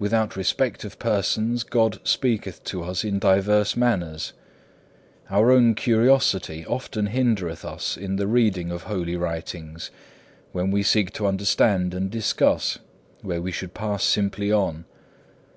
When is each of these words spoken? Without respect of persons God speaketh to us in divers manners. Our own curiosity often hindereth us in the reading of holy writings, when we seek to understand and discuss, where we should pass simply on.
Without 0.00 0.34
respect 0.34 0.82
of 0.82 0.98
persons 0.98 1.62
God 1.62 2.00
speaketh 2.02 2.64
to 2.64 2.82
us 2.82 3.04
in 3.04 3.20
divers 3.20 3.76
manners. 3.76 4.32
Our 5.30 5.52
own 5.52 5.76
curiosity 5.76 6.66
often 6.66 7.06
hindereth 7.06 7.64
us 7.64 7.96
in 7.96 8.16
the 8.16 8.26
reading 8.26 8.72
of 8.72 8.82
holy 8.90 9.14
writings, 9.14 9.92
when 10.50 10.72
we 10.72 10.82
seek 10.82 11.12
to 11.12 11.26
understand 11.28 11.94
and 11.94 12.10
discuss, 12.10 12.80
where 13.22 13.40
we 13.40 13.52
should 13.52 13.72
pass 13.72 14.02
simply 14.02 14.50
on. 14.50 14.86